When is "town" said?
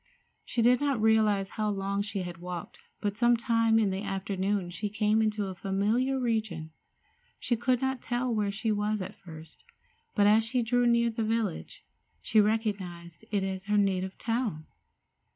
14.17-14.65